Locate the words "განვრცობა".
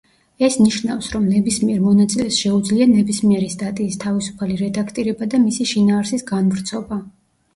6.33-6.99